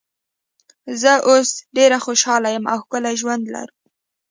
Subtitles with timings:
[1.01, 3.75] زه اوس ډېره خوشاله یم او ښکلی ژوند لرو.